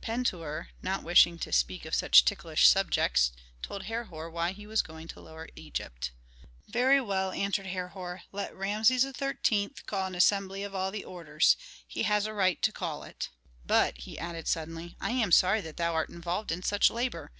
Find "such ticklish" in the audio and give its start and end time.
1.94-2.66